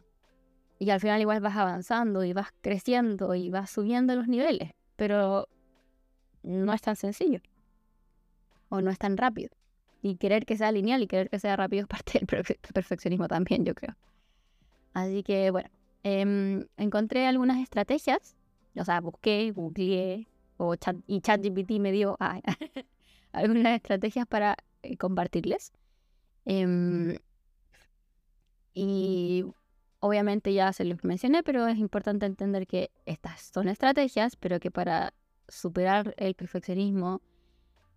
[0.78, 5.48] y al final igual vas avanzando y vas creciendo y vas subiendo los niveles, pero
[6.44, 7.40] no es tan sencillo
[8.68, 9.50] o no es tan rápido.
[10.02, 12.28] Y querer que sea lineal y querer que sea rápido es parte del
[12.72, 13.96] perfeccionismo también, yo creo.
[14.94, 15.68] Así que bueno,
[16.08, 18.36] Em, encontré algunas estrategias,
[18.76, 22.16] o sea, busqué, googleé, o chat, y ChatGPT me dio
[23.32, 25.72] algunas estrategias para eh, compartirles.
[26.44, 27.18] Em,
[28.72, 29.44] y
[29.98, 34.70] obviamente ya se los mencioné, pero es importante entender que estas son estrategias, pero que
[34.70, 35.12] para
[35.48, 37.20] superar el perfeccionismo,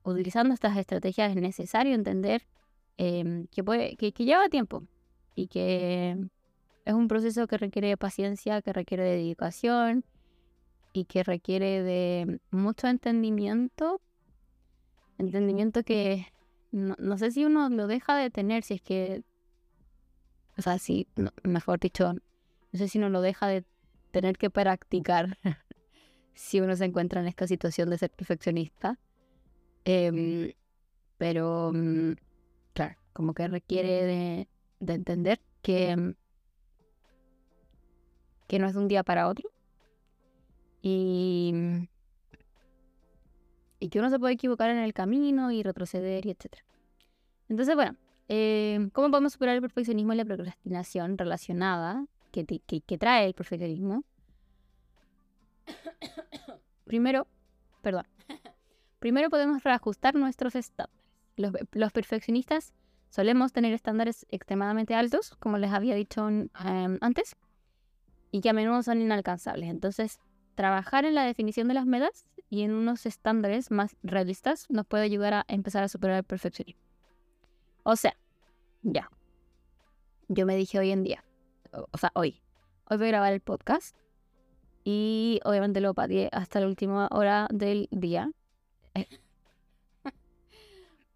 [0.03, 2.47] utilizando estas estrategias es necesario entender
[2.97, 4.81] em, que, puede, que lleva tiempo
[5.35, 6.17] y que
[6.89, 10.03] es un proceso que requiere paciencia, que requiere dedicación
[10.91, 14.01] y que requiere de mucho entendimiento.
[15.19, 16.25] Entendimiento que
[16.71, 19.23] no, sé si uno lo deja de tener, si es que,
[20.57, 21.07] o sea, si,
[21.43, 23.63] mejor dicho, No sé si no lo deja de
[24.11, 25.37] tener que practicar
[26.33, 28.99] si uno se encuentra en esta situación de ser perfeccionista.
[29.85, 30.53] Em,
[31.17, 32.13] pero, mm,
[32.73, 34.47] claro, como que requiere de,
[34.79, 36.13] de entender que, mm,
[38.49, 39.47] que no es de un día para otro.
[40.81, 41.53] Y,
[43.79, 46.57] y que uno se puede equivocar en el camino y retroceder y etc.
[47.47, 47.95] Entonces, bueno,
[48.27, 54.03] em, ¿cómo podemos superar el perfeccionismo y la procrastinación relacionada que, que trae el perfeccionismo?
[56.85, 57.27] Primero,
[57.83, 58.07] perdón.
[58.99, 60.97] Primero podemos reajustar nuestros estándares.
[61.71, 62.73] Los, perfeccionistas
[63.09, 66.49] solemos tener estándares extremadamente altos, como les había dicho em,
[66.99, 67.37] antes,
[68.31, 69.69] y que a menudo son inalcanzables.
[69.69, 70.19] Entonces,
[70.55, 75.03] trabajar en la definición de las metas y en unos estándares más realistas nos puede
[75.03, 76.81] ayudar a empezar a superar el perfeccionismo.
[77.83, 78.15] O sea,
[78.81, 79.09] ya.
[80.27, 81.23] Yo me dije hoy en día,
[81.71, 82.41] o sea, hoy,
[82.85, 83.95] hoy voy a grabar el podcast
[84.83, 88.31] y obviamente lo pateé hasta la última hora del día.
[88.93, 89.07] Eh,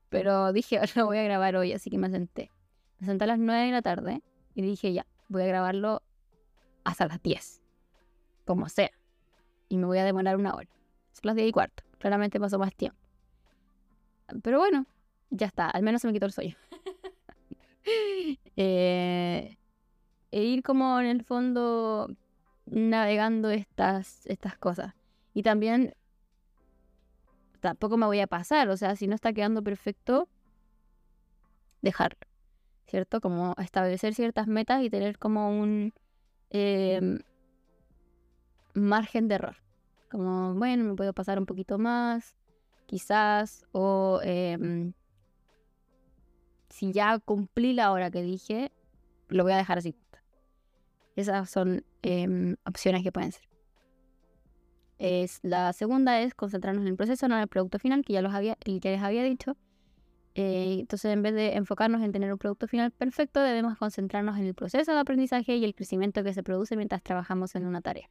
[0.10, 2.52] pero dije, lo voy a grabar hoy, así que me senté.
[3.00, 4.24] Me senté a las 9 de la tarde
[4.56, 6.02] y dije, ya, voy a grabarlo
[6.84, 7.62] hasta las 10.
[8.46, 8.92] Como sea.
[9.70, 10.70] Y me voy a demorar una hora.
[11.12, 11.84] Son las 10 y cuarto.
[12.00, 12.98] Claramente pasó más tiempo.
[14.42, 14.86] Pero bueno,
[15.30, 15.70] ya está.
[15.70, 16.56] Al menos se me quitó el sueño.
[18.56, 19.58] eh,
[20.32, 22.10] e ir como en el fondo
[22.66, 24.94] navegando estas, estas cosas.
[25.34, 25.96] Y también
[27.60, 30.28] tampoco me voy a pasar, o sea, si no está quedando perfecto,
[31.82, 32.20] dejarlo,
[32.88, 33.22] ¿cierto?
[33.22, 35.94] Como establecer ciertas metas y tener como un
[36.54, 37.20] em,
[38.74, 39.58] margen de error.
[40.10, 42.36] Como, bueno, me puedo pasar un poquito más,
[42.86, 44.94] quizás, o em,
[46.70, 48.72] si ya cumplí la hora que dije,
[49.28, 49.96] lo voy a dejar así.
[51.16, 53.48] Esas son em, opciones que pueden ser.
[55.00, 58.22] Es, la segunda es concentrarnos en el proceso, no en el producto final, que ya,
[58.22, 59.58] los había, ya les había dicho.
[60.36, 64.46] Eh, entonces, en vez de enfocarnos en tener un producto final perfecto, debemos concentrarnos en
[64.46, 68.10] el proceso de aprendizaje y el crecimiento que se produce mientras trabajamos en una tarea.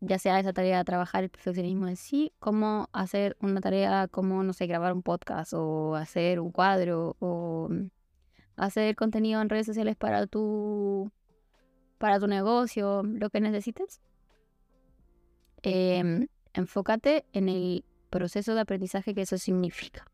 [0.00, 4.42] ya sea esa tarea de trabajar el perfeccionismo en sí, como hacer una tarea como,
[4.42, 7.90] no sé, grabar un podcast o hacer un cuadro o mm,
[8.56, 11.10] hacer contenido en redes sociales para tu,
[11.98, 14.00] para tu negocio, lo que necesites.
[15.62, 20.11] Em, enfócate en el proceso de aprendizaje que eso significa.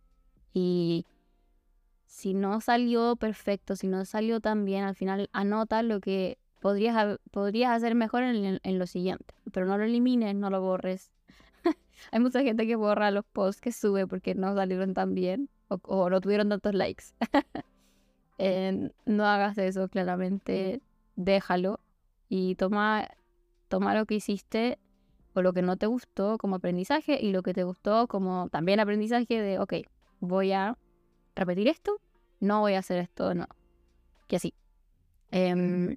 [0.52, 1.06] Y
[2.06, 7.18] si no salió perfecto, si no salió tan bien, al final anota lo que podrías,
[7.30, 9.34] podrías hacer mejor en, lo siguiente.
[9.52, 11.10] Pero no lo elimines, no lo borres.
[12.12, 16.10] Hay mucha gente que borra los posts que sube porque no salieron tan bien o,
[16.10, 17.04] no tuvieron tantos likes.
[19.06, 20.80] no hagas eso, claramente
[21.16, 21.80] déjalo
[22.28, 23.08] y toma,
[23.68, 24.78] toma lo que hiciste
[25.42, 29.40] lo que no te gustó como aprendizaje y lo que te gustó como también aprendizaje
[29.40, 29.74] de, ok,
[30.20, 30.76] voy a
[31.34, 32.00] repetir esto,
[32.40, 33.46] no voy a hacer esto, no.
[34.26, 34.54] Que así.
[35.30, 35.96] Em,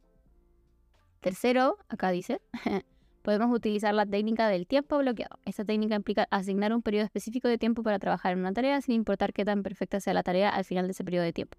[1.19, 2.41] tercero, acá dice,
[3.21, 5.39] podemos utilizar la técnica del tiempo bloqueado.
[5.45, 8.95] Esta técnica implica asignar un periodo específico de tiempo para trabajar en una tarea sin
[8.95, 11.57] importar qué tan perfecta sea la tarea al final de ese periodo de tiempo.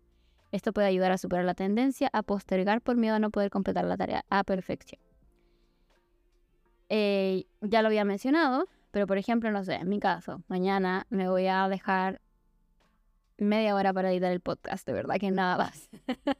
[0.51, 3.85] Esto puede ayudar a superar la tendencia a postergar por miedo a no poder completar
[3.85, 5.01] la tarea a perfección.
[6.90, 11.31] Eh, ya lo había mencionado, pero por ejemplo, no sé, en mi caso, mañana me
[11.31, 12.20] voy a dejar
[13.42, 15.90] media hora para editar el podcast, de verdad que nada más.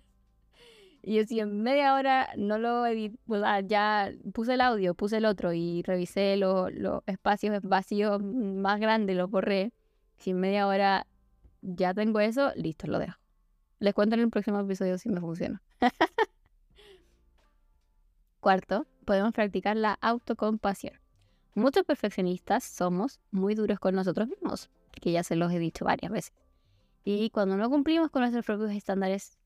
[1.03, 4.95] y yo si en media hora no lo edité, pues, ah, ya puse el audio,
[4.95, 6.71] puse el otro y revisé los,
[7.07, 9.73] espacios vacíos más grandes, los borré.
[10.19, 11.07] Si en media hora
[11.63, 13.19] ya tengo eso, listo, lo dejo.
[13.79, 15.61] Les cuento en el próximo episodio si me funciona.
[18.41, 20.95] Cuarto, podemos practicar la autocompasión.
[21.55, 26.11] Muchos perfeccionistas somos muy duros con nosotros mismos, que ya se los he dicho varias
[26.11, 26.33] veces.
[27.05, 29.39] Y cuando no cumplimos con nuestros propios estándares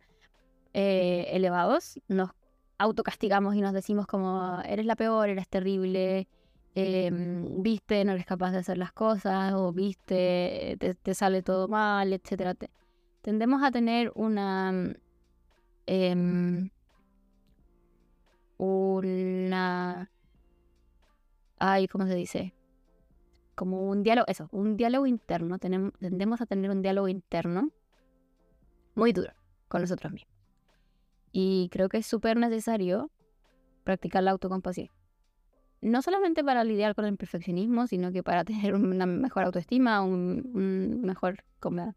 [0.75, 2.31] eh, elevados, nos
[2.79, 6.29] autocastigamos y nos decimos como, eres la peor, eres terrible,
[6.75, 12.13] em, viste, no eres capaz de hacer las cosas, o viste, te, sale todo mal,
[12.13, 12.55] etc.
[13.23, 14.95] Tendemos a tener una...
[15.87, 16.71] Em,
[18.59, 20.11] una...
[21.59, 22.55] Ay, ¿cómo se dice?
[23.57, 25.59] Como un diálogo, eso, un diálogo interno.
[25.59, 27.71] Tenemos, tendemos a tener un diálogo interno
[28.95, 29.33] muy duro
[29.67, 30.33] con nosotros mismos.
[31.33, 33.11] Y creo que es súper necesario
[33.83, 34.91] practicar la autocompasión.
[35.81, 41.01] No solamente para lidiar con el perfeccionismo, sino que para tener una mejor autoestima, un,
[41.03, 41.97] mejor, como,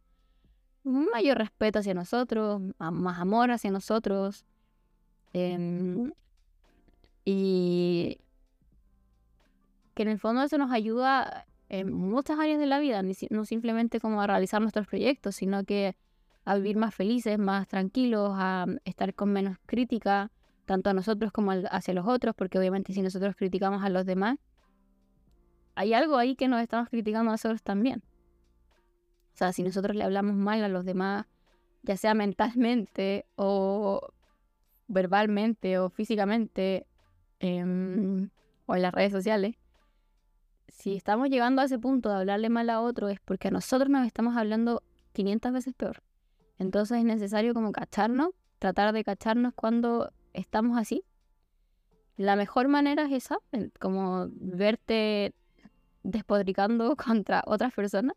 [0.83, 4.45] un mayor respeto hacia nosotros, más amor hacia nosotros,
[5.33, 6.11] Em,
[7.23, 8.19] y
[9.93, 13.99] que en el fondo eso nos ayuda en muchas áreas de la vida, no simplemente
[13.99, 15.95] como a realizar nuestros proyectos, sino que
[16.43, 20.31] a vivir más felices, más tranquilos, a estar con menos crítica,
[20.65, 24.39] tanto a nosotros como hacia los otros, porque obviamente si nosotros criticamos a los demás,
[25.75, 28.03] hay algo ahí que nos estamos criticando a nosotros también.
[29.33, 31.27] O sea, si nosotros le hablamos mal a los demás,
[31.83, 34.11] ya sea mentalmente o
[34.87, 36.87] verbalmente o físicamente
[37.39, 38.29] em,
[38.65, 39.55] o en las redes sociales,
[40.79, 43.89] si estamos llegando a ese punto de hablarle mal a otro es porque a nosotros
[43.89, 46.01] nos estamos hablando 500 veces peor.
[46.57, 51.03] Entonces es necesario como cacharnos, tratar de cacharnos cuando estamos así.
[52.15, 53.39] La mejor manera es esa,
[53.79, 55.33] como verte
[56.03, 58.15] despodricando contra otras personas.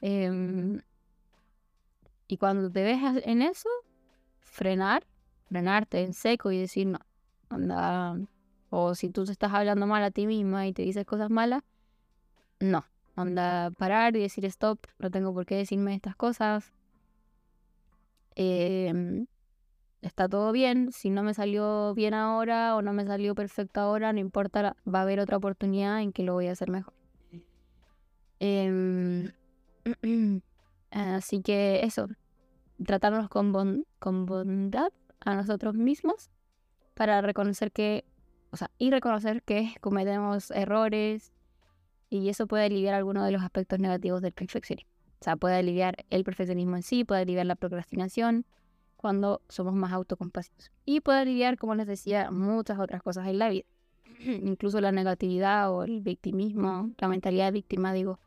[0.00, 0.80] Em,
[2.28, 3.68] y cuando te ves en eso,
[4.40, 5.06] frenar,
[5.46, 6.98] frenarte en seco y decir, no,
[7.50, 8.18] anda,
[8.70, 11.62] o si tú te estás hablando mal a ti misma y te dices cosas malas,
[12.60, 12.84] no,
[13.16, 16.72] anda, parar y decir stop, no tengo por qué decirme estas cosas.
[18.34, 19.26] Em,
[20.02, 24.12] está todo bien, si no me salió bien ahora o no me salió perfecto ahora,
[24.12, 26.94] no importa, va a haber otra oportunidad en que lo voy a hacer mejor.
[28.40, 29.32] Em,
[30.90, 32.08] así que eso,
[32.84, 36.30] tratarnos con, con bondad a nosotros mismos
[36.94, 38.04] para reconocer que,
[38.50, 41.32] o sea, y reconocer que cometemos errores
[42.10, 44.90] y eso puede aliviar algunos de los aspectos negativos del perfeccionismo.
[45.20, 48.46] O sea, puede aliviar el perfeccionismo en sí, puede aliviar la procrastinación
[48.96, 50.70] cuando somos más autocompasivos.
[50.84, 53.64] Y puede aliviar, como les decía, muchas otras cosas en la vida.
[54.20, 58.18] Incluso la negatividad o el victimismo, la mentalidad de víctima, digo.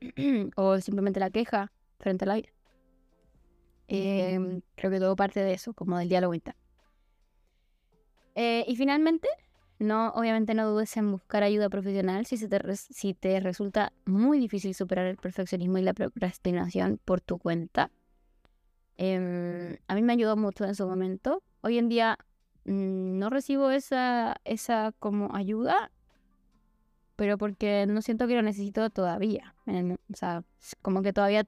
[0.56, 2.48] o simplemente la queja frente a la vida.
[3.88, 6.60] Em, creo que todo parte de eso, como del diálogo interno.
[8.34, 9.28] Eh, y finalmente,
[9.78, 14.38] no, obviamente no dudes en buscar ayuda profesional si, se te, si te resulta muy
[14.38, 17.90] difícil superar el perfeccionismo y la procrastinación por tu cuenta.
[18.96, 21.42] Em, a mí me ayudó mucho en su momento.
[21.62, 22.18] Hoy en día
[22.64, 25.90] mm, no recibo esa, esa como ayuda,
[27.16, 29.54] pero porque no siento que lo necesito todavía.
[29.66, 30.44] o sea,
[30.82, 31.46] como que todavía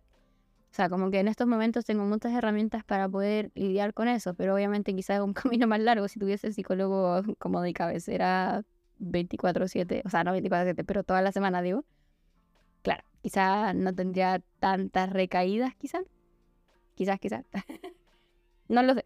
[0.74, 4.34] o sea, como que en estos momentos tengo muchas herramientas para poder lidiar con eso,
[4.34, 8.64] pero obviamente quizás es un camino más largo si tuviese psicólogo como de cabecera
[8.98, 11.84] 24/7, o sea, no 24/7, pero toda la semana, digo.
[12.82, 16.02] Claro, quizás no tendría tantas recaídas, quizás.
[16.96, 17.44] Quizás, quizás.
[18.66, 19.04] no lo sé.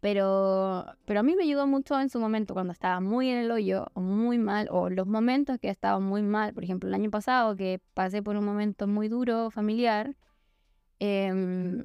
[0.00, 3.50] Pero, pero a mí me ayudó mucho en su momento cuando estaba muy en el
[3.50, 6.54] hoyo o muy mal, o los momentos que estaba muy mal.
[6.54, 10.16] Por ejemplo, el año pasado que pasé por un momento muy duro familiar
[11.00, 11.84] Em,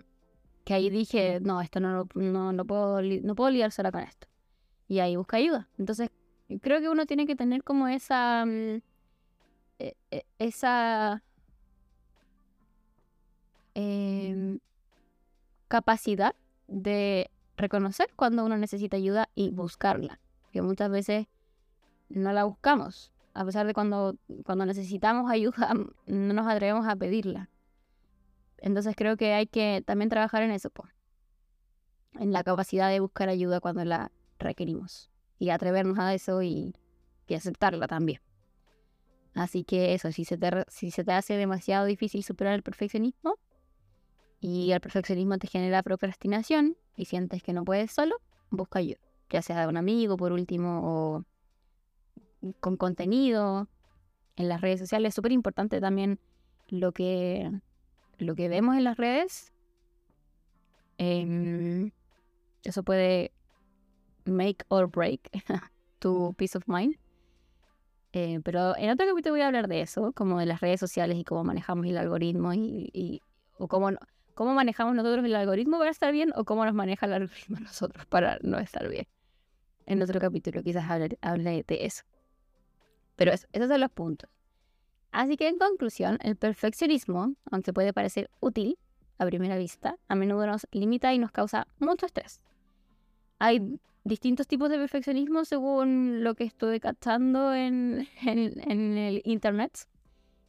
[0.64, 4.28] que ahí dije, no, esto no, no, no, puedo, no puedo lidiar sola con esto.
[4.88, 5.70] Y ahí busca ayuda.
[5.78, 6.10] Entonces,
[6.62, 8.82] creo que uno tiene que tener como esa, mm,
[9.80, 11.24] e, e, esa
[13.76, 14.60] em,
[15.68, 16.36] capacidad
[16.68, 20.20] de reconocer cuando uno necesita ayuda y buscarla.
[20.52, 21.28] Que muchas veces
[22.10, 23.12] no la buscamos.
[23.34, 25.74] A pesar de cuando, cuando necesitamos ayuda,
[26.08, 27.50] no nos atrevemos a pedirla.
[28.64, 30.72] Entonces creo que hay que también trabajar en eso,
[32.14, 34.10] en la capacidad de buscar ayuda cuando la
[34.40, 36.74] requerimos y atrevernos a eso y,
[37.36, 38.22] aceptarla también.
[39.34, 43.40] Así que eso, si se, te, si se te hace demasiado difícil superar el perfeccionismo
[44.40, 48.18] y el perfeccionismo te genera procrastinación y sientes que no puedes solo,
[48.52, 49.00] busca ayuda,
[49.32, 51.26] ya sea de un amigo por último o
[52.60, 53.68] con contenido
[54.36, 55.10] en las redes sociales.
[55.10, 56.20] Es súper importante también
[56.70, 57.52] lo que
[58.18, 59.52] lo que vemos en las redes,
[60.98, 61.92] em,
[62.64, 63.32] eso puede
[64.26, 65.30] make or break
[66.00, 66.96] tu peace of mind.
[68.14, 71.18] Eh, pero en otro capítulo voy a hablar de eso, como de las redes sociales
[71.18, 73.22] y cómo manejamos el algoritmo y,
[73.58, 73.90] o cómo,
[74.36, 78.06] cómo manejamos nosotros el algoritmo para estar bien o cómo nos maneja el algoritmo nosotros
[78.06, 79.08] para no estar bien.
[79.86, 82.04] En otro capítulo quizás hable, hable de eso.
[83.16, 84.30] Pero eso, esos son los puntos.
[85.14, 88.80] Así que en conclusión, el perfeccionismo, aunque puede parecer útil
[89.20, 92.42] a primera vista, a menudo nos limita y nos causa mucho estrés.
[93.38, 99.88] Hay distintos tipos de perfeccionismo según lo que estuve captando en, el internet.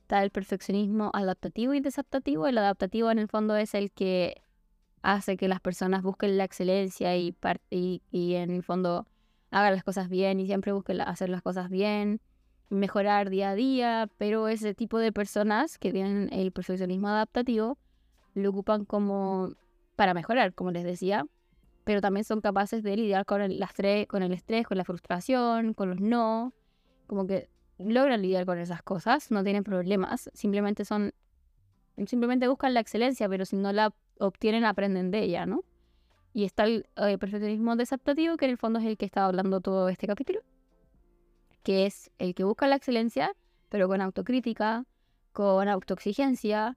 [0.01, 2.47] Está el perfeccionismo adaptativo y desadaptativo.
[2.47, 4.41] El adaptativo en el fondo es el que
[5.03, 7.37] hace que las personas busquen la excelencia y
[7.71, 9.07] en el fondo
[9.51, 12.23] hagan las cosas bien y siempre busquen hacer las cosas bien
[12.71, 17.79] mejorar día a día, pero ese tipo de personas que tienen el perfeccionismo adaptativo
[18.35, 19.51] lo ocupan como
[19.97, 21.27] para mejorar, como les decía,
[21.85, 23.59] pero también son capaces de lidiar con el,
[24.09, 26.53] con estrés, con la frustración, con los no,
[27.07, 27.49] como que
[27.79, 31.13] logran lidiar con esas cosas, no tienen problemas, simplemente son,
[32.07, 35.63] simplemente buscan la excelencia, pero si no la obtienen, aprenden de ella, ¿no?
[36.33, 39.61] Y está el eh, perfeccionismo desadaptativo, que en el fondo es el que estaba hablando
[39.61, 40.41] todo este capítulo,
[41.65, 43.35] que es el que busca la excelencia,
[43.71, 44.85] pero con autocrítica,
[45.33, 46.77] con autoexigencia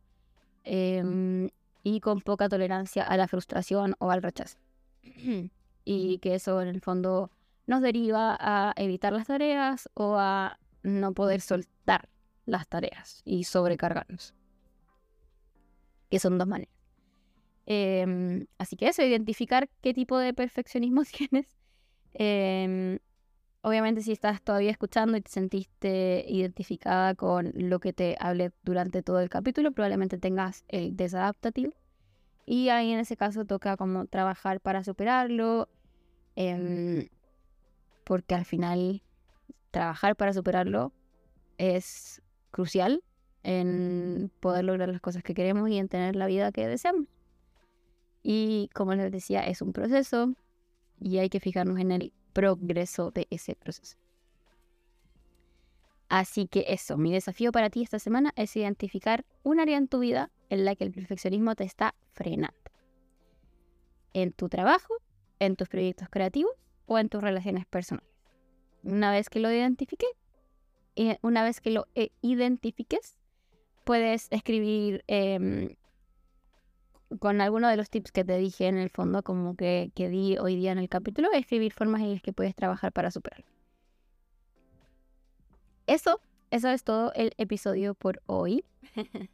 [0.63, 1.49] em,
[1.83, 4.57] y con poca tolerancia a la frustración o al rechazo.
[5.85, 7.29] y que eso en el fondo
[7.67, 12.09] nos deriva a evitar las tareas o a no poder soltar
[12.45, 14.33] las tareas y sobrecargarnos.
[16.09, 16.73] Que son dos maneras.
[17.65, 21.57] Em, así que eso, identificar qué tipo de perfeccionismo tienes.
[22.13, 22.99] Em,
[23.67, 29.03] obviamente si estás todavía escuchando y te sentiste identificada con lo que te hablé durante
[29.03, 31.73] todo el capítulo, probablemente tengas el desadaptativo.
[32.45, 35.67] Y ahí en ese caso toca como trabajar para superarlo.
[36.37, 37.09] Em,
[38.05, 39.03] porque al final
[39.71, 40.93] trabajar para superarlo
[41.57, 43.03] es crucial
[43.43, 47.07] en poder lograr las cosas que queremos y en tener la vida que deseamos.
[48.23, 50.33] Y como les decía, es un proceso
[51.01, 53.97] y hay que fijarnos en el progreso de ese proceso.
[56.07, 59.97] Así que eso, mi desafío para ti esta semana es identificar un área en tu
[59.97, 62.55] vida en la que el perfeccionismo te está frenando.
[64.13, 64.93] En tu trabajo,
[65.39, 66.51] en tus proyectos creativos
[66.85, 68.07] o en tus relaciones personales.
[68.83, 70.11] Una vez que lo identifiques,
[71.23, 73.17] una vez que lo eh, identifiques,
[73.83, 75.75] puedes escribir em,
[77.19, 80.37] con alguno de los tips que te dije en el fondo, como que, que di
[80.37, 83.45] hoy día en el capítulo, escribir formas en las que puedes trabajar para superarlo.
[85.87, 86.19] Eso,
[86.51, 88.65] eso es todo el episodio por hoy.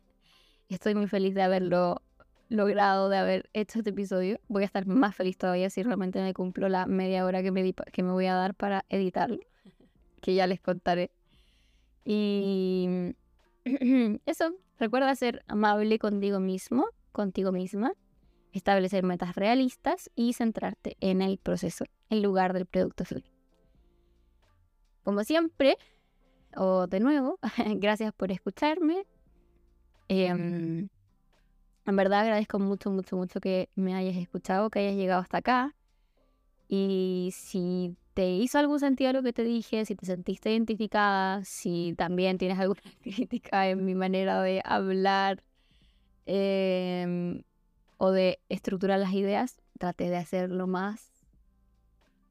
[0.69, 2.01] Estoy muy feliz de haberlo
[2.49, 4.39] logrado, de haber hecho este episodio.
[4.47, 7.73] Voy a estar más feliz todavía si realmente me cumplo la media hora que me,
[7.73, 9.39] que me voy a dar para editarlo,
[10.21, 11.11] que ya les contaré.
[12.05, 13.15] Y
[14.25, 17.93] eso, recuerda ser amable contigo mismo, contigo misma,
[18.51, 23.23] establecer metas realistas y centrarte en el proceso en lugar del producto final.
[25.03, 25.77] Como siempre,
[26.55, 27.39] o de nuevo,
[27.77, 29.05] gracias por escucharme.
[30.07, 30.89] Em,
[31.85, 35.75] en verdad agradezco mucho, mucho, mucho que me hayas escuchado, que hayas llegado hasta acá.
[36.67, 41.93] Y si te hizo algún sentido lo que te dije, si te sentiste identificada, si
[41.97, 45.43] también tienes alguna crítica en mi manera de hablar
[46.25, 47.43] em,
[47.97, 51.09] o de estructurar las ideas, trate de hacer lo más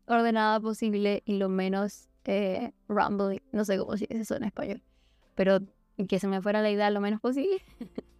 [0.06, 4.82] ordenada posible y lo menos eh, rumbly, no sé cómo se dice eso en español,
[5.34, 5.60] pero
[6.08, 7.62] que se me fuera la idea lo menos posible.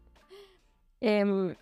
[1.04, 1.56] Em,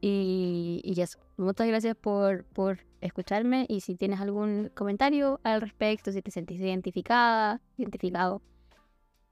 [0.00, 6.12] y, y, eso, muchas gracias por, por escucharme y si tienes algún comentario al respecto,
[6.12, 8.42] si te sentís identificada, identificado,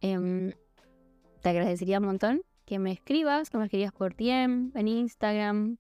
[0.00, 0.52] em,
[1.40, 5.76] te agradecería un montón que me escribas, que me escribas por DM, en Instagram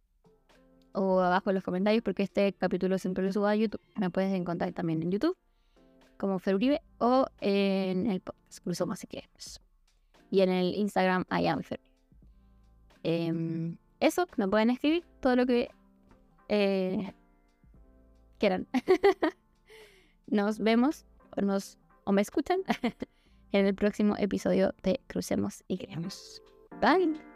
[0.92, 3.80] o abajo en los comentarios, porque este capítulo siempre lo subo a YouTube.
[3.96, 5.36] Me puedes encontrar también en YouTube
[6.22, 9.60] como Feruribe o en el podcast Cruzó Más quieres.
[10.30, 11.62] Y en el Instagram I am
[13.02, 15.70] em, eso, me pueden escribir todo lo que
[16.48, 17.12] eh,
[18.38, 18.68] quieran.
[20.26, 21.04] nos vemos
[21.36, 22.60] o, nos, o me escuchan
[23.52, 26.42] en el próximo episodio de Crucemos y Creamos.
[26.82, 27.31] Bye.